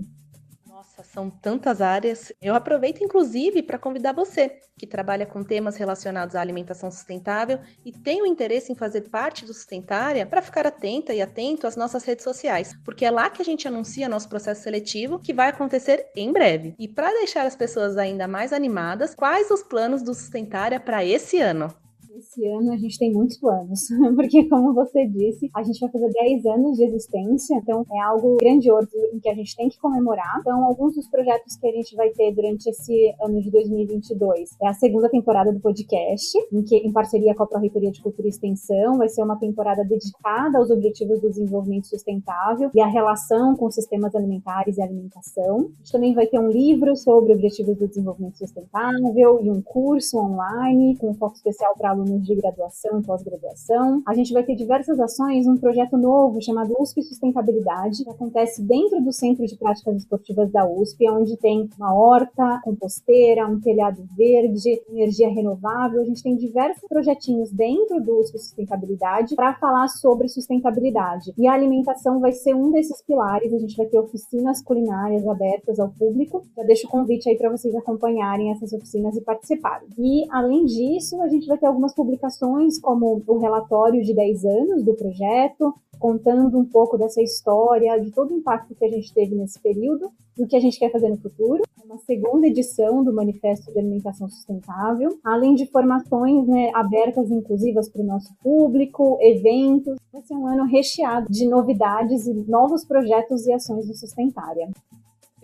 Nossa, 0.96 1.10
são 1.10 1.28
tantas 1.28 1.80
áreas. 1.80 2.32
Eu 2.40 2.54
aproveito, 2.54 3.02
inclusive, 3.02 3.62
para 3.64 3.78
convidar 3.78 4.12
você, 4.12 4.60
que 4.78 4.86
trabalha 4.86 5.26
com 5.26 5.42
temas 5.42 5.76
relacionados 5.76 6.36
à 6.36 6.40
alimentação 6.40 6.88
sustentável 6.88 7.58
e 7.84 7.90
tem 7.90 8.22
o 8.22 8.26
interesse 8.26 8.70
em 8.70 8.76
fazer 8.76 9.08
parte 9.08 9.44
do 9.44 9.52
Sustentária, 9.52 10.24
para 10.24 10.42
ficar 10.42 10.66
atenta 10.66 11.12
e 11.12 11.20
atento 11.20 11.66
às 11.66 11.74
nossas 11.74 12.04
redes 12.04 12.22
sociais, 12.22 12.72
porque 12.84 13.04
é 13.04 13.10
lá 13.10 13.28
que 13.28 13.42
a 13.42 13.44
gente 13.44 13.66
anuncia 13.66 14.08
nosso 14.08 14.28
processo 14.28 14.62
seletivo, 14.62 15.18
que 15.18 15.34
vai 15.34 15.48
acontecer 15.48 16.06
em 16.14 16.32
breve. 16.32 16.74
E 16.78 16.86
para 16.86 17.10
deixar 17.10 17.44
as 17.44 17.56
pessoas 17.56 17.96
ainda 17.96 18.28
mais 18.28 18.52
animadas, 18.52 19.14
quais 19.14 19.50
os 19.50 19.64
planos 19.64 20.02
do 20.02 20.14
Sustentária 20.14 20.78
para 20.78 21.04
esse 21.04 21.40
ano? 21.40 21.74
Esse 22.16 22.46
ano 22.46 22.72
a 22.72 22.76
gente 22.76 22.96
tem 22.96 23.12
muitos 23.12 23.36
planos, 23.38 23.80
porque, 24.14 24.48
como 24.48 24.72
você 24.72 25.04
disse, 25.04 25.50
a 25.52 25.64
gente 25.64 25.80
vai 25.80 25.90
fazer 25.90 26.08
10 26.12 26.46
anos 26.46 26.76
de 26.76 26.84
existência, 26.84 27.56
então 27.56 27.84
é 27.92 28.00
algo 28.02 28.36
grandioso 28.36 28.88
em 29.12 29.18
que 29.18 29.28
a 29.28 29.34
gente 29.34 29.56
tem 29.56 29.68
que 29.68 29.80
comemorar. 29.80 30.38
Então, 30.40 30.64
alguns 30.64 30.94
dos 30.94 31.08
projetos 31.08 31.56
que 31.56 31.66
a 31.66 31.72
gente 31.72 31.96
vai 31.96 32.10
ter 32.10 32.32
durante 32.32 32.70
esse 32.70 33.12
ano 33.20 33.42
de 33.42 33.50
2022 33.50 34.50
é 34.62 34.68
a 34.68 34.74
segunda 34.74 35.08
temporada 35.08 35.52
do 35.52 35.58
podcast, 35.58 36.38
em 36.52 36.62
que, 36.62 36.76
em 36.76 36.92
parceria 36.92 37.34
com 37.34 37.42
a 37.42 37.46
Pró-Reitoria 37.48 37.90
de 37.90 38.00
Cultura 38.00 38.28
e 38.28 38.30
Extensão, 38.30 38.96
vai 38.96 39.08
ser 39.08 39.24
uma 39.24 39.36
temporada 39.36 39.82
dedicada 39.82 40.58
aos 40.58 40.70
objetivos 40.70 41.20
do 41.20 41.30
desenvolvimento 41.30 41.88
sustentável 41.88 42.70
e 42.72 42.80
a 42.80 42.86
relação 42.86 43.56
com 43.56 43.68
sistemas 43.72 44.14
alimentares 44.14 44.78
e 44.78 44.82
alimentação. 44.82 45.56
A 45.56 45.78
gente 45.78 45.92
também 45.92 46.14
vai 46.14 46.28
ter 46.28 46.38
um 46.38 46.48
livro 46.48 46.94
sobre 46.94 47.32
objetivos 47.32 47.76
do 47.76 47.88
desenvolvimento 47.88 48.38
sustentável 48.38 49.40
e 49.42 49.50
um 49.50 49.60
curso 49.60 50.16
online 50.16 50.96
com 50.96 51.12
foco 51.14 51.34
especial 51.34 51.74
para 51.76 51.90
alunos 51.90 52.03
alunos 52.04 52.26
de 52.26 52.34
graduação 52.34 53.00
e 53.00 53.02
pós-graduação. 53.02 54.02
A 54.06 54.14
gente 54.14 54.32
vai 54.32 54.44
ter 54.44 54.54
diversas 54.54 55.00
ações, 55.00 55.46
um 55.46 55.56
projeto 55.56 55.96
novo 55.96 56.40
chamado 56.42 56.74
USP 56.78 57.02
Sustentabilidade, 57.02 58.04
que 58.04 58.10
acontece 58.10 58.62
dentro 58.62 59.02
do 59.02 59.12
Centro 59.12 59.46
de 59.46 59.56
Práticas 59.56 59.96
Esportivas 59.96 60.50
da 60.52 60.68
USP, 60.68 61.10
onde 61.10 61.36
tem 61.38 61.68
uma 61.78 61.94
horta, 61.94 62.60
composteira, 62.62 63.46
um 63.46 63.60
telhado 63.60 64.06
verde, 64.16 64.82
energia 64.88 65.28
renovável. 65.30 66.02
A 66.02 66.04
gente 66.04 66.22
tem 66.22 66.36
diversos 66.36 66.86
projetinhos 66.88 67.50
dentro 67.50 68.00
do 68.00 68.20
USP 68.20 68.38
Sustentabilidade 68.38 69.34
para 69.34 69.54
falar 69.54 69.88
sobre 69.88 70.28
sustentabilidade. 70.28 71.32
E 71.38 71.46
a 71.46 71.52
alimentação 71.52 72.20
vai 72.20 72.32
ser 72.32 72.54
um 72.54 72.70
desses 72.70 73.00
pilares. 73.02 73.52
A 73.52 73.58
gente 73.58 73.76
vai 73.76 73.86
ter 73.86 73.98
oficinas 73.98 74.62
culinárias 74.62 75.26
abertas 75.26 75.78
ao 75.80 75.88
público. 75.88 76.42
Já 76.56 76.62
deixo 76.64 76.86
o 76.86 76.90
convite 76.90 77.28
aí 77.28 77.36
para 77.36 77.50
vocês 77.50 77.74
acompanharem 77.74 78.50
essas 78.50 78.72
oficinas 78.72 79.16
e 79.16 79.20
participarem. 79.20 79.88
E, 79.98 80.26
além 80.30 80.64
disso, 80.64 81.20
a 81.22 81.28
gente 81.28 81.46
vai 81.46 81.56
ter 81.56 81.66
algumas 81.66 81.93
publicações, 81.94 82.80
como 82.80 83.22
o 83.26 83.38
relatório 83.38 84.02
de 84.02 84.14
10 84.14 84.44
anos 84.44 84.84
do 84.84 84.94
projeto, 84.94 85.74
contando 85.98 86.58
um 86.58 86.64
pouco 86.64 86.98
dessa 86.98 87.22
história, 87.22 87.98
de 87.98 88.10
todo 88.10 88.32
o 88.32 88.36
impacto 88.36 88.74
que 88.74 88.84
a 88.84 88.90
gente 88.90 89.12
teve 89.12 89.34
nesse 89.34 89.58
período 89.60 90.10
e 90.36 90.44
o 90.44 90.46
que 90.46 90.56
a 90.56 90.60
gente 90.60 90.78
quer 90.78 90.90
fazer 90.90 91.08
no 91.08 91.16
futuro. 91.16 91.62
Uma 91.84 91.98
segunda 91.98 92.46
edição 92.46 93.04
do 93.04 93.12
Manifesto 93.12 93.72
de 93.72 93.78
Alimentação 93.78 94.28
Sustentável, 94.28 95.18
além 95.22 95.54
de 95.54 95.66
formações 95.66 96.46
né, 96.46 96.70
abertas 96.74 97.30
e 97.30 97.34
inclusivas 97.34 97.88
para 97.88 98.02
o 98.02 98.06
nosso 98.06 98.34
público, 98.42 99.18
eventos. 99.20 99.96
Vai 100.12 100.22
ser 100.22 100.34
um 100.34 100.46
ano 100.46 100.64
recheado 100.64 101.26
de 101.30 101.46
novidades 101.46 102.26
e 102.26 102.34
novos 102.48 102.84
projetos 102.84 103.46
e 103.46 103.52
ações 103.52 103.86
do 103.86 103.94
Sustentária. 103.94 104.68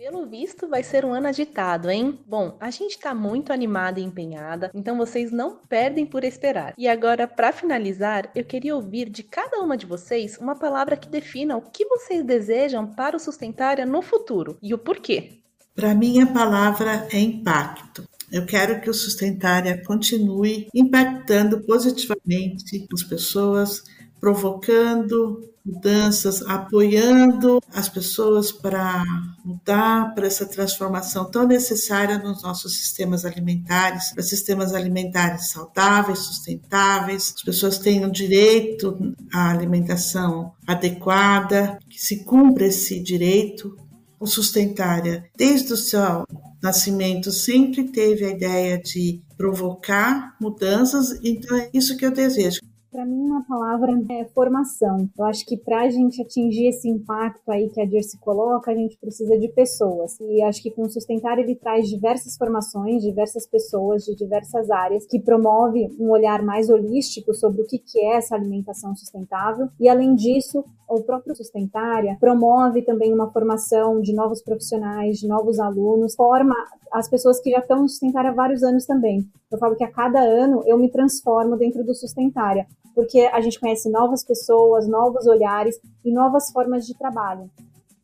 Pelo 0.01 0.25
visto, 0.25 0.67
vai 0.67 0.81
ser 0.81 1.05
um 1.05 1.13
ano 1.13 1.27
agitado, 1.27 1.87
hein? 1.87 2.17
Bom, 2.25 2.57
a 2.59 2.71
gente 2.71 2.97
tá 2.97 3.13
muito 3.13 3.53
animada 3.53 3.99
e 3.99 4.03
empenhada, 4.03 4.71
então 4.73 4.97
vocês 4.97 5.31
não 5.31 5.57
perdem 5.69 6.07
por 6.07 6.23
esperar. 6.23 6.73
E 6.75 6.87
agora, 6.87 7.27
para 7.27 7.51
finalizar, 7.51 8.31
eu 8.33 8.43
queria 8.43 8.75
ouvir 8.75 9.07
de 9.11 9.21
cada 9.21 9.59
uma 9.59 9.77
de 9.77 9.85
vocês 9.85 10.39
uma 10.39 10.55
palavra 10.55 10.97
que 10.97 11.07
defina 11.07 11.55
o 11.55 11.61
que 11.61 11.85
vocês 11.85 12.25
desejam 12.25 12.87
para 12.87 13.15
o 13.15 13.19
Sustentária 13.19 13.85
no 13.85 14.01
futuro 14.01 14.57
e 14.59 14.73
o 14.73 14.77
porquê. 14.79 15.37
Para 15.75 15.93
mim, 15.93 16.19
a 16.19 16.25
palavra 16.25 17.07
é 17.13 17.19
impacto. 17.19 18.03
Eu 18.31 18.43
quero 18.47 18.81
que 18.81 18.89
o 18.89 18.95
Sustentária 18.95 19.83
continue 19.85 20.67
impactando 20.73 21.61
positivamente 21.61 22.87
as 22.91 23.03
pessoas, 23.03 23.83
provocando 24.21 25.51
mudanças, 25.65 26.41
apoiando 26.43 27.59
as 27.73 27.89
pessoas 27.89 28.51
para 28.51 29.03
mudar 29.43 30.13
para 30.13 30.27
essa 30.27 30.45
transformação 30.45 31.29
tão 31.29 31.47
necessária 31.47 32.17
nos 32.17 32.41
nossos 32.41 32.77
sistemas 32.77 33.25
alimentares, 33.25 34.11
para 34.13 34.23
sistemas 34.23 34.73
alimentares 34.73 35.49
saudáveis, 35.49 36.19
sustentáveis, 36.19 37.33
as 37.35 37.43
pessoas 37.43 37.77
tenham 37.77 38.09
direito 38.09 38.97
à 39.33 39.49
alimentação 39.49 40.53
adequada, 40.67 41.79
que 41.89 41.99
se 41.99 42.23
cumpra 42.23 42.67
esse 42.67 42.99
direito. 43.01 43.75
O 44.19 44.27
Sustentária, 44.27 45.25
desde 45.35 45.73
o 45.73 45.77
seu 45.77 46.27
nascimento, 46.61 47.31
sempre 47.31 47.85
teve 47.85 48.23
a 48.23 48.29
ideia 48.29 48.77
de 48.77 49.19
provocar 49.35 50.35
mudanças, 50.39 51.19
então 51.23 51.57
é 51.57 51.71
isso 51.73 51.97
que 51.97 52.05
eu 52.05 52.11
desejo 52.11 52.59
para 52.91 53.05
mim, 53.05 53.23
uma 53.23 53.43
palavra 53.45 53.93
é 54.09 54.25
formação. 54.25 55.09
Eu 55.17 55.23
acho 55.23 55.45
que 55.45 55.55
para 55.55 55.83
a 55.83 55.89
gente 55.89 56.21
atingir 56.21 56.67
esse 56.67 56.89
impacto 56.89 57.49
aí 57.49 57.69
que 57.69 57.79
a 57.79 57.85
Dirce 57.85 58.19
coloca, 58.19 58.69
a 58.69 58.75
gente 58.75 58.97
precisa 58.97 59.37
de 59.37 59.47
pessoas. 59.47 60.19
E 60.19 60.43
acho 60.43 60.61
que 60.61 60.69
com 60.69 60.81
o 60.81 60.89
Sustentar 60.89 61.39
ele 61.39 61.55
traz 61.55 61.87
diversas 61.87 62.35
formações, 62.35 63.01
diversas 63.01 63.47
pessoas 63.47 64.03
de 64.03 64.13
diversas 64.13 64.69
áreas, 64.69 65.05
que 65.07 65.19
promove 65.19 65.95
um 65.97 66.09
olhar 66.09 66.43
mais 66.43 66.69
holístico 66.69 67.33
sobre 67.33 67.61
o 67.61 67.65
que 67.65 67.79
é 67.95 68.17
essa 68.17 68.35
alimentação 68.35 68.93
sustentável. 68.93 69.69
E 69.79 69.87
além 69.87 70.13
disso, 70.13 70.65
o 70.89 71.01
próprio 71.01 71.33
Sustentária 71.33 72.17
promove 72.19 72.81
também 72.81 73.13
uma 73.13 73.31
formação 73.31 74.01
de 74.01 74.13
novos 74.13 74.41
profissionais, 74.41 75.17
de 75.17 75.27
novos 75.27 75.59
alunos, 75.59 76.15
forma 76.15 76.53
as 76.91 77.09
pessoas 77.09 77.39
que 77.39 77.51
já 77.51 77.59
estão 77.59 77.83
no 77.83 77.89
Sustentária 77.89 78.31
há 78.31 78.33
vários 78.33 78.61
anos 78.63 78.85
também. 78.85 79.25
Eu 79.49 79.57
falo 79.57 79.75
que 79.75 79.83
a 79.83 79.91
cada 79.91 80.19
ano 80.19 80.61
eu 80.65 80.77
me 80.77 80.91
transformo 80.91 81.55
dentro 81.55 81.83
do 81.85 81.95
Sustentária, 81.95 82.67
porque 82.93 83.19
a 83.31 83.41
gente 83.41 83.59
conhece 83.59 83.89
novas 83.89 84.23
pessoas, 84.23 84.87
novos 84.87 85.25
olhares 85.27 85.79
e 86.03 86.11
novas 86.11 86.51
formas 86.51 86.85
de 86.85 86.97
trabalho. 86.97 87.49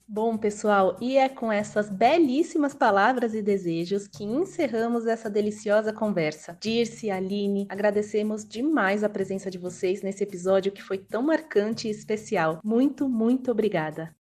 Bom, 0.09 0.37
pessoal, 0.37 0.95
e 1.01 1.17
é 1.17 1.27
com 1.27 1.51
essas 1.51 1.89
belíssimas 1.89 2.73
palavras 2.73 3.33
e 3.33 3.41
desejos 3.41 4.07
que 4.07 4.23
encerramos 4.23 5.05
essa 5.05 5.29
deliciosa 5.29 5.91
conversa. 5.91 6.57
Dirce, 6.61 7.11
Aline, 7.11 7.67
agradecemos 7.67 8.45
demais 8.45 9.03
a 9.03 9.09
presença 9.09 9.51
de 9.51 9.57
vocês 9.57 10.01
nesse 10.01 10.23
episódio 10.23 10.71
que 10.71 10.81
foi 10.81 10.97
tão 10.97 11.21
marcante 11.21 11.89
e 11.89 11.91
especial. 11.91 12.61
Muito, 12.63 13.09
muito 13.09 13.51
obrigada. 13.51 14.15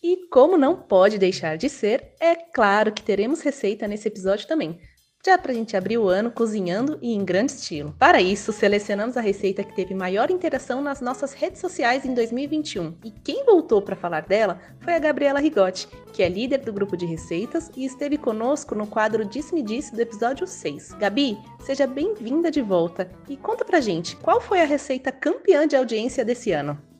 E 0.00 0.28
como 0.28 0.56
não 0.56 0.76
pode 0.76 1.18
deixar 1.18 1.56
de 1.56 1.68
ser, 1.68 2.14
é 2.20 2.36
claro 2.36 2.92
que 2.92 3.02
teremos 3.02 3.40
receita 3.40 3.88
nesse 3.88 4.06
episódio 4.06 4.46
também 4.46 4.78
já 5.24 5.38
para 5.38 5.52
a 5.52 5.54
gente 5.54 5.76
abrir 5.76 5.98
o 5.98 6.08
ano 6.08 6.32
cozinhando 6.32 6.98
e 7.00 7.14
em 7.14 7.24
grande 7.24 7.52
estilo. 7.52 7.94
Para 7.96 8.20
isso, 8.20 8.52
selecionamos 8.52 9.16
a 9.16 9.20
receita 9.20 9.62
que 9.62 9.74
teve 9.74 9.94
maior 9.94 10.32
interação 10.32 10.82
nas 10.82 11.00
nossas 11.00 11.32
redes 11.32 11.60
sociais 11.60 12.04
em 12.04 12.12
2021. 12.12 12.96
E 13.04 13.10
quem 13.12 13.44
voltou 13.44 13.80
para 13.80 13.94
falar 13.94 14.22
dela 14.22 14.60
foi 14.80 14.94
a 14.94 14.98
Gabriela 14.98 15.38
Rigotti, 15.38 15.86
que 16.12 16.24
é 16.24 16.28
líder 16.28 16.58
do 16.58 16.72
grupo 16.72 16.96
de 16.96 17.06
receitas 17.06 17.70
e 17.76 17.84
esteve 17.84 18.18
conosco 18.18 18.74
no 18.74 18.86
quadro 18.86 19.24
Disse-me 19.24 19.62
Disse 19.62 19.94
do 19.94 20.00
episódio 20.00 20.44
6. 20.44 20.94
Gabi, 20.94 21.38
seja 21.60 21.86
bem-vinda 21.86 22.50
de 22.50 22.60
volta 22.60 23.08
e 23.28 23.36
conta 23.36 23.64
pra 23.64 23.80
gente 23.80 24.16
qual 24.16 24.40
foi 24.40 24.60
a 24.60 24.66
receita 24.66 25.12
campeã 25.12 25.68
de 25.68 25.76
audiência 25.76 26.24
desse 26.24 26.50
ano. 26.50 26.91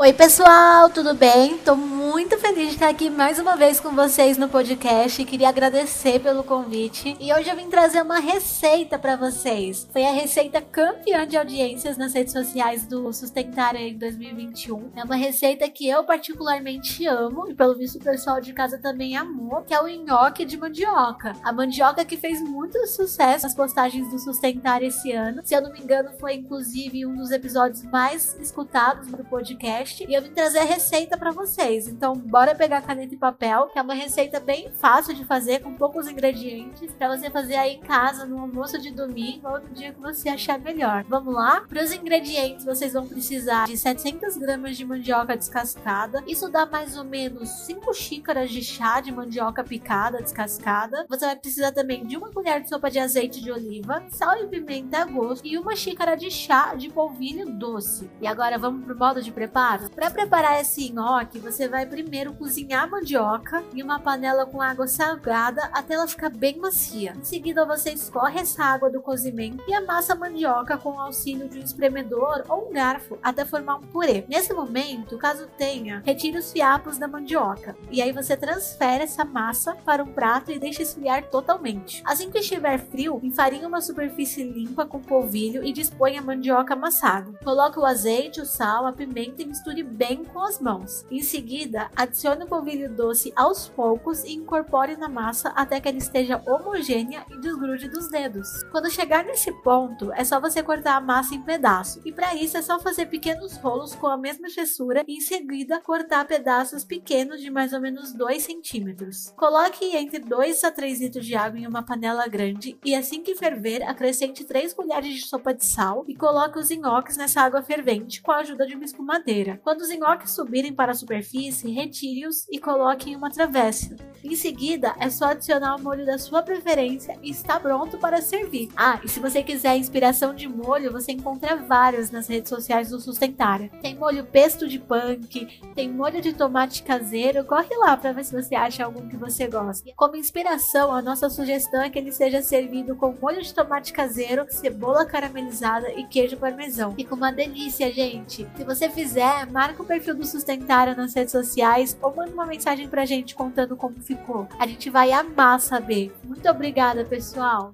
Oi, 0.00 0.12
pessoal, 0.12 0.88
tudo 0.88 1.12
bem? 1.12 1.58
Tô 1.58 1.74
muito 1.74 2.38
feliz 2.38 2.68
de 2.68 2.74
estar 2.74 2.88
aqui 2.88 3.10
mais 3.10 3.40
uma 3.40 3.56
vez 3.56 3.80
com 3.80 3.90
vocês 3.90 4.38
no 4.38 4.48
podcast 4.48 5.20
e 5.20 5.24
queria 5.24 5.48
agradecer 5.48 6.20
pelo 6.20 6.44
convite. 6.44 7.16
E 7.18 7.34
hoje 7.34 7.50
eu 7.50 7.56
vim 7.56 7.68
trazer 7.68 8.02
uma 8.02 8.20
receita 8.20 8.96
para 8.96 9.16
vocês. 9.16 9.88
Foi 9.92 10.04
a 10.06 10.12
receita 10.12 10.60
campeã 10.60 11.26
de 11.26 11.36
audiências 11.36 11.96
nas 11.96 12.14
redes 12.14 12.32
sociais 12.32 12.86
do 12.86 13.12
Sustentária 13.12 13.80
em 13.80 13.98
2021. 13.98 14.92
É 14.94 15.02
uma 15.02 15.16
receita 15.16 15.68
que 15.68 15.88
eu 15.88 16.04
particularmente 16.04 17.04
amo 17.04 17.48
e 17.50 17.54
pelo 17.56 17.76
visto 17.76 17.96
o 17.96 18.04
pessoal 18.04 18.40
de 18.40 18.52
casa 18.52 18.78
também 18.78 19.16
amou, 19.16 19.62
que 19.62 19.74
é 19.74 19.80
o 19.80 19.88
nhoque 19.88 20.44
de 20.44 20.56
mandioca. 20.56 21.32
A 21.42 21.52
mandioca 21.52 22.04
que 22.04 22.16
fez 22.16 22.40
muito 22.40 22.86
sucesso 22.86 23.46
nas 23.46 23.54
postagens 23.54 24.08
do 24.12 24.18
Sustentária 24.20 24.86
esse 24.86 25.10
ano. 25.10 25.42
Se 25.44 25.56
eu 25.56 25.60
não 25.60 25.72
me 25.72 25.80
engano, 25.80 26.12
foi 26.20 26.34
inclusive 26.34 27.04
um 27.04 27.16
dos 27.16 27.32
episódios 27.32 27.82
mais 27.82 28.38
escutados 28.38 29.08
do 29.08 29.24
podcast 29.24 29.87
podcast 29.88 30.06
e 30.08 30.14
eu 30.14 30.22
vim 30.22 30.30
trazer 30.30 30.58
a 30.58 30.64
receita 30.64 31.16
para 31.16 31.30
vocês. 31.30 31.88
Então, 31.88 32.14
bora 32.14 32.54
pegar 32.54 32.82
caneta 32.82 33.14
e 33.14 33.16
papel, 33.16 33.68
que 33.68 33.78
é 33.78 33.82
uma 33.82 33.94
receita 33.94 34.38
bem 34.38 34.70
fácil 34.72 35.14
de 35.14 35.24
fazer, 35.24 35.60
com 35.60 35.74
poucos 35.74 36.06
ingredientes, 36.06 36.92
para 36.92 37.16
você 37.16 37.30
fazer 37.30 37.56
aí 37.56 37.76
em 37.76 37.80
casa 37.80 38.26
no 38.26 38.38
almoço 38.38 38.78
de 38.78 38.90
domingo 38.90 39.48
ou 39.48 39.60
no 39.60 39.68
dia 39.70 39.92
que 39.92 40.00
você 40.00 40.28
achar 40.28 40.58
melhor. 40.58 41.04
Vamos 41.08 41.34
lá? 41.34 41.62
Para 41.68 41.82
os 41.82 41.92
ingredientes, 41.92 42.64
vocês 42.64 42.92
vão 42.92 43.06
precisar 43.06 43.66
de 43.66 43.76
700 43.76 44.36
gramas 44.36 44.76
de 44.76 44.84
mandioca 44.84 45.36
descascada. 45.36 46.22
Isso 46.26 46.48
dá 46.48 46.66
mais 46.66 46.96
ou 46.96 47.04
menos 47.04 47.48
5 47.66 47.92
xícaras 47.94 48.50
de 48.50 48.62
chá 48.62 49.00
de 49.00 49.12
mandioca 49.12 49.64
picada, 49.64 50.22
descascada. 50.22 51.06
Você 51.08 51.24
vai 51.24 51.36
precisar 51.36 51.72
também 51.72 52.04
de 52.04 52.16
uma 52.16 52.30
colher 52.30 52.60
de 52.62 52.68
sopa 52.68 52.90
de 52.90 52.98
azeite 52.98 53.42
de 53.42 53.50
oliva, 53.50 54.04
sal 54.10 54.36
e 54.36 54.46
pimenta 54.46 54.98
a 54.98 55.04
gosto 55.04 55.46
e 55.46 55.56
uma 55.56 55.74
xícara 55.74 56.16
de 56.16 56.30
chá 56.30 56.74
de 56.74 56.88
polvilho 56.88 57.50
doce. 57.50 58.10
E 58.20 58.26
agora 58.26 58.58
vamos 58.58 58.84
pro 58.84 58.96
modo 58.96 59.22
de 59.22 59.32
preparo? 59.32 59.77
Para 59.94 60.10
preparar 60.10 60.60
esse 60.60 60.90
nhoque, 60.90 61.38
você 61.38 61.68
vai 61.68 61.86
primeiro 61.86 62.32
cozinhar 62.32 62.84
a 62.84 62.86
mandioca 62.86 63.64
em 63.74 63.82
uma 63.82 64.00
panela 64.00 64.46
com 64.46 64.60
água 64.60 64.86
salgada 64.86 65.68
até 65.72 65.94
ela 65.94 66.06
ficar 66.06 66.30
bem 66.30 66.58
macia. 66.58 67.14
Em 67.18 67.24
seguida, 67.24 67.64
você 67.64 67.90
escorre 67.90 68.40
essa 68.40 68.64
água 68.64 68.90
do 68.90 69.00
cozimento 69.00 69.62
e 69.68 69.74
amassa 69.74 70.12
a 70.12 70.16
mandioca 70.16 70.76
com 70.76 70.90
o 70.90 71.00
auxílio 71.00 71.48
de 71.48 71.58
um 71.58 71.62
espremedor 71.62 72.44
ou 72.48 72.68
um 72.68 72.72
garfo 72.72 73.18
até 73.22 73.44
formar 73.44 73.76
um 73.76 73.82
purê. 73.82 74.24
Nesse 74.28 74.52
momento, 74.52 75.18
caso 75.18 75.46
tenha, 75.56 76.02
retire 76.04 76.38
os 76.38 76.52
fiapos 76.52 76.98
da 76.98 77.08
mandioca 77.08 77.76
e 77.90 78.02
aí 78.02 78.12
você 78.12 78.36
transfere 78.36 79.04
essa 79.04 79.24
massa 79.24 79.74
para 79.84 80.02
um 80.02 80.12
prato 80.12 80.50
e 80.50 80.58
deixa 80.58 80.82
esfriar 80.82 81.28
totalmente. 81.28 82.02
Assim 82.04 82.30
que 82.30 82.38
estiver 82.38 82.78
frio, 82.78 83.20
enfarinhe 83.22 83.66
uma 83.66 83.80
superfície 83.80 84.42
limpa 84.42 84.86
com 84.86 85.00
polvilho 85.00 85.64
e 85.64 85.72
dispõe 85.72 86.18
a 86.18 86.22
mandioca 86.22 86.74
amassada. 86.74 87.32
Coloque 87.44 87.78
o 87.78 87.84
azeite, 87.84 88.40
o 88.40 88.46
sal, 88.46 88.86
a 88.86 88.92
pimenta 88.92 89.42
e 89.42 89.46
misture 89.46 89.67
misture 89.68 89.82
bem 89.82 90.24
com 90.24 90.40
as 90.40 90.60
mãos. 90.60 91.04
Em 91.10 91.22
seguida, 91.22 91.90
adicione 91.94 92.44
o 92.44 92.46
polvilho 92.46 92.92
doce 92.94 93.32
aos 93.36 93.68
poucos 93.68 94.24
e 94.24 94.32
incorpore 94.32 94.96
na 94.96 95.08
massa 95.08 95.50
até 95.50 95.80
que 95.80 95.88
ela 95.88 95.98
esteja 95.98 96.42
homogênea 96.46 97.24
e 97.30 97.40
desgrude 97.40 97.88
dos 97.88 98.08
dedos. 98.08 98.48
Quando 98.70 98.90
chegar 98.90 99.24
nesse 99.24 99.52
ponto, 99.62 100.12
é 100.12 100.24
só 100.24 100.40
você 100.40 100.62
cortar 100.62 100.96
a 100.96 101.00
massa 101.00 101.34
em 101.34 101.42
pedaços. 101.42 102.04
E 102.04 102.12
para 102.12 102.34
isso 102.34 102.56
é 102.56 102.62
só 102.62 102.78
fazer 102.78 103.06
pequenos 103.06 103.56
rolos 103.56 103.94
com 103.94 104.06
a 104.06 104.16
mesma 104.16 104.48
espessura 104.48 105.04
e 105.06 105.18
em 105.18 105.20
seguida 105.20 105.80
cortar 105.80 106.26
pedaços 106.26 106.84
pequenos 106.84 107.40
de 107.40 107.50
mais 107.50 107.72
ou 107.72 107.80
menos 107.80 108.12
2 108.12 108.42
centímetros. 108.42 109.32
Coloque 109.36 109.96
entre 109.96 110.20
2 110.20 110.64
a 110.64 110.70
3 110.70 111.00
litros 111.00 111.26
de 111.26 111.34
água 111.34 111.58
em 111.58 111.66
uma 111.66 111.82
panela 111.82 112.26
grande 112.26 112.78
e 112.84 112.94
assim 112.94 113.22
que 113.22 113.34
ferver, 113.34 113.82
acrescente 113.82 114.44
3 114.44 114.72
colheres 114.72 115.14
de 115.14 115.26
sopa 115.26 115.52
de 115.52 115.64
sal 115.64 116.04
e 116.08 116.14
coloque 116.14 116.58
os 116.58 116.70
nhoques 116.70 117.16
nessa 117.16 117.42
água 117.42 117.62
fervente 117.62 118.22
com 118.22 118.32
a 118.32 118.38
ajuda 118.38 118.66
de 118.66 118.74
uma 118.74 118.84
escumadeira. 118.84 119.47
Quando 119.56 119.80
os 119.80 119.90
nhoques 119.96 120.32
subirem 120.32 120.72
para 120.72 120.92
a 120.92 120.94
superfície, 120.94 121.70
retire-os 121.70 122.46
e 122.50 122.58
coloque 122.58 123.10
em 123.10 123.16
uma 123.16 123.30
travessa. 123.30 123.96
Em 124.22 124.34
seguida, 124.34 124.94
é 124.98 125.08
só 125.08 125.26
adicionar 125.26 125.76
o 125.76 125.80
molho 125.80 126.04
da 126.04 126.18
sua 126.18 126.42
preferência 126.42 127.16
e 127.22 127.30
está 127.30 127.58
pronto 127.58 127.98
para 127.98 128.20
servir. 128.20 128.68
Ah, 128.76 129.00
e 129.04 129.08
se 129.08 129.20
você 129.20 129.42
quiser 129.42 129.76
inspiração 129.76 130.34
de 130.34 130.48
molho, 130.48 130.92
você 130.92 131.12
encontra 131.12 131.56
vários 131.56 132.10
nas 132.10 132.26
redes 132.26 132.48
sociais 132.48 132.90
do 132.90 133.00
Sustentária. 133.00 133.70
Tem 133.80 133.94
molho 133.94 134.24
pesto 134.24 134.66
de 134.66 134.78
punk, 134.78 135.60
tem 135.74 135.88
molho 135.90 136.20
de 136.20 136.32
tomate 136.32 136.82
caseiro, 136.82 137.44
corre 137.44 137.74
lá 137.76 137.96
para 137.96 138.12
ver 138.12 138.24
se 138.24 138.34
você 138.34 138.54
acha 138.54 138.84
algum 138.84 139.08
que 139.08 139.16
você 139.16 139.46
gosta. 139.46 139.90
Como 139.96 140.16
inspiração, 140.16 140.92
a 140.92 141.00
nossa 141.00 141.30
sugestão 141.30 141.82
é 141.82 141.90
que 141.90 141.98
ele 141.98 142.10
seja 142.10 142.42
servido 142.42 142.96
com 142.96 143.16
molho 143.20 143.42
de 143.42 143.54
tomate 143.54 143.92
caseiro, 143.92 144.46
cebola 144.48 145.06
caramelizada 145.06 145.92
e 145.92 146.04
queijo 146.04 146.36
parmesão. 146.36 146.94
Fica 146.94 147.14
uma 147.14 147.32
delícia, 147.32 147.92
gente. 147.92 148.46
Se 148.56 148.64
você 148.64 148.90
fizer, 148.90 149.37
marca 149.46 149.82
o 149.82 149.86
perfil 149.86 150.14
do 150.14 150.26
Sustentária 150.26 150.94
nas 150.94 151.14
redes 151.14 151.32
sociais 151.32 151.96
ou 152.02 152.14
manda 152.14 152.32
uma 152.32 152.46
mensagem 152.46 152.88
pra 152.88 153.04
gente 153.04 153.34
contando 153.34 153.76
como 153.76 154.00
ficou. 154.00 154.48
A 154.58 154.66
gente 154.66 154.90
vai 154.90 155.12
amar 155.12 155.60
saber. 155.60 156.14
Muito 156.24 156.48
obrigada, 156.48 157.04
pessoal. 157.04 157.72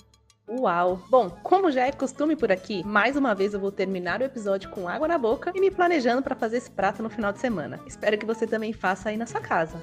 Uau! 0.48 1.00
Bom, 1.08 1.30
como 1.42 1.70
já 1.70 1.86
é 1.86 1.92
costume 1.92 2.36
por 2.36 2.52
aqui, 2.52 2.84
mais 2.84 3.16
uma 3.16 3.34
vez 3.34 3.54
eu 3.54 3.60
vou 3.60 3.72
terminar 3.72 4.20
o 4.20 4.24
episódio 4.24 4.68
com 4.70 4.86
água 4.86 5.08
na 5.08 5.16
boca 5.16 5.52
e 5.54 5.60
me 5.60 5.70
planejando 5.70 6.22
para 6.22 6.34
fazer 6.34 6.58
esse 6.58 6.70
prato 6.70 7.02
no 7.02 7.08
final 7.08 7.32
de 7.32 7.38
semana. 7.38 7.80
Espero 7.86 8.18
que 8.18 8.26
você 8.26 8.46
também 8.46 8.72
faça 8.72 9.08
aí 9.08 9.16
na 9.16 9.26
sua 9.26 9.40
casa. 9.40 9.80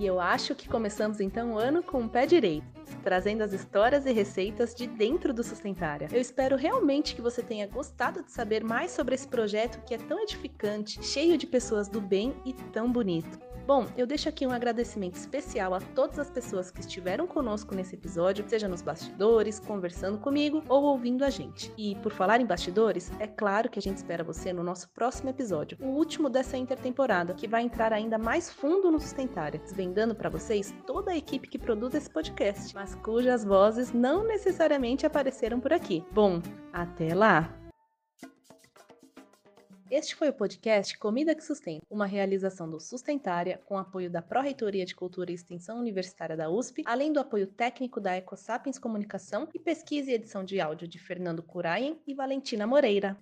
E 0.00 0.06
eu 0.06 0.18
acho 0.18 0.54
que 0.54 0.66
começamos 0.66 1.20
então 1.20 1.52
o 1.52 1.58
ano 1.58 1.82
com 1.82 2.02
o 2.04 2.08
pé 2.08 2.24
direito, 2.24 2.64
trazendo 3.04 3.42
as 3.42 3.52
histórias 3.52 4.06
e 4.06 4.12
receitas 4.12 4.74
de 4.74 4.86
dentro 4.86 5.30
do 5.30 5.44
Sustentária. 5.44 6.08
Eu 6.10 6.18
espero 6.18 6.56
realmente 6.56 7.14
que 7.14 7.20
você 7.20 7.42
tenha 7.42 7.66
gostado 7.66 8.22
de 8.22 8.32
saber 8.32 8.64
mais 8.64 8.92
sobre 8.92 9.14
esse 9.14 9.28
projeto 9.28 9.84
que 9.84 9.92
é 9.92 9.98
tão 9.98 10.18
edificante, 10.18 11.04
cheio 11.04 11.36
de 11.36 11.46
pessoas 11.46 11.86
do 11.86 12.00
bem 12.00 12.34
e 12.46 12.54
tão 12.54 12.90
bonito. 12.90 13.38
Bom, 13.70 13.86
eu 13.96 14.04
deixo 14.04 14.28
aqui 14.28 14.44
um 14.44 14.50
agradecimento 14.50 15.14
especial 15.14 15.72
a 15.72 15.80
todas 15.80 16.18
as 16.18 16.28
pessoas 16.28 16.72
que 16.72 16.80
estiveram 16.80 17.24
conosco 17.24 17.72
nesse 17.72 17.94
episódio, 17.94 18.44
seja 18.48 18.66
nos 18.66 18.82
bastidores, 18.82 19.60
conversando 19.60 20.18
comigo 20.18 20.60
ou 20.68 20.82
ouvindo 20.82 21.24
a 21.24 21.30
gente. 21.30 21.72
E 21.78 21.94
por 22.02 22.10
falar 22.10 22.40
em 22.40 22.44
bastidores, 22.44 23.12
é 23.20 23.28
claro 23.28 23.70
que 23.70 23.78
a 23.78 23.82
gente 23.82 23.98
espera 23.98 24.24
você 24.24 24.52
no 24.52 24.64
nosso 24.64 24.88
próximo 24.90 25.30
episódio, 25.30 25.78
o 25.80 25.86
último 25.86 26.28
dessa 26.28 26.56
intertemporada, 26.56 27.32
que 27.32 27.46
vai 27.46 27.62
entrar 27.62 27.92
ainda 27.92 28.18
mais 28.18 28.50
fundo 28.50 28.90
no 28.90 28.98
Sustentária, 28.98 29.60
desvendando 29.60 30.16
para 30.16 30.28
vocês 30.28 30.74
toda 30.84 31.12
a 31.12 31.16
equipe 31.16 31.48
que 31.48 31.56
produz 31.56 31.94
esse 31.94 32.10
podcast, 32.10 32.74
mas 32.74 32.96
cujas 32.96 33.44
vozes 33.44 33.92
não 33.92 34.26
necessariamente 34.26 35.06
apareceram 35.06 35.60
por 35.60 35.72
aqui. 35.72 36.04
Bom, 36.10 36.42
até 36.72 37.14
lá! 37.14 37.59
Este 39.90 40.14
foi 40.14 40.28
o 40.28 40.32
podcast 40.32 40.96
Comida 40.96 41.34
que 41.34 41.42
Sustenta, 41.42 41.84
uma 41.90 42.06
realização 42.06 42.70
do 42.70 42.78
Sustentária, 42.78 43.60
com 43.66 43.76
apoio 43.76 44.08
da 44.08 44.22
Pró-Reitoria 44.22 44.86
de 44.86 44.94
Cultura 44.94 45.32
e 45.32 45.34
Extensão 45.34 45.80
Universitária 45.80 46.36
da 46.36 46.48
USP, 46.48 46.84
além 46.86 47.12
do 47.12 47.18
apoio 47.18 47.48
técnico 47.48 48.00
da 48.00 48.16
EcoSapiens 48.16 48.78
Comunicação 48.78 49.48
e 49.52 49.58
pesquisa 49.58 50.12
e 50.12 50.14
edição 50.14 50.44
de 50.44 50.60
áudio 50.60 50.86
de 50.86 51.00
Fernando 51.00 51.42
Curaien 51.42 51.98
e 52.06 52.14
Valentina 52.14 52.68
Moreira. 52.68 53.18